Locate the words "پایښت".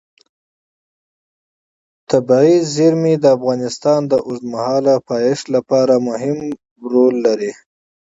5.09-5.45